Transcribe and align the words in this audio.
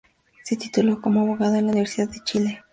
Se 0.41 0.55
tituló 0.55 0.99
como 0.99 1.21
abogado 1.21 1.57
en 1.57 1.65
la 1.67 1.73
Universidad 1.73 2.09
de 2.09 2.23
Chile. 2.23 2.63